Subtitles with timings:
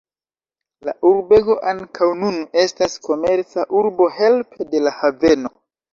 [0.87, 5.55] La urbego ankaŭ nun estas komerca urbo helpe de la haveno.